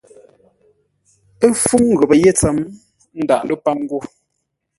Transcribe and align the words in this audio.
Ə́ 1.45 1.51
fúŋ 1.63 1.83
ghəpə́ 1.99 2.17
yé 2.23 2.31
ntsəm, 2.33 2.57
ə́ 3.17 3.21
ńdáʼ 3.23 3.45
lə́ 3.47 3.57
páp 3.63 3.77
ńgó. 3.83 3.97